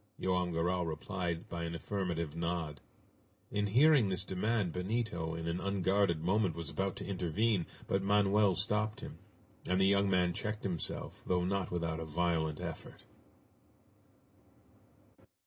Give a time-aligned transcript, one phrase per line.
[0.19, 2.81] Joam Garral replied by an affirmative nod.
[3.51, 8.55] In hearing this demand Benito in an unguarded moment was about to intervene, but Manoel
[8.55, 9.19] stopped him,
[9.67, 13.03] and the young man checked himself, though not without a violent effort.